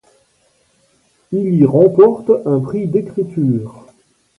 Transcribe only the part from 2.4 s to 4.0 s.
un prix d'écriture.